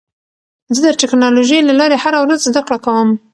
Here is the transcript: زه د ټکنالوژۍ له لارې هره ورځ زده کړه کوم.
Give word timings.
زه 0.75 0.79
د 0.85 0.89
ټکنالوژۍ 1.01 1.59
له 1.65 1.73
لارې 1.79 1.97
هره 2.03 2.19
ورځ 2.21 2.39
زده 2.49 2.61
کړه 2.67 2.77
کوم. 2.85 3.09